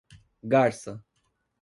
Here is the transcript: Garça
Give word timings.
Garça 0.53 0.97